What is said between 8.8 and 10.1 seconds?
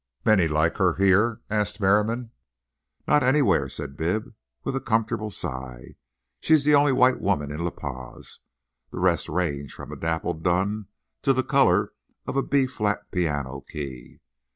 The rest range from a